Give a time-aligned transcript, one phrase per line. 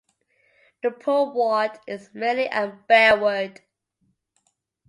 [0.81, 3.61] The Poole ward is Merley and Bearwood.